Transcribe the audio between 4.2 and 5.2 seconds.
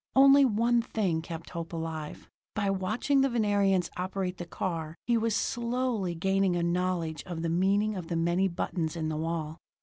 the car, he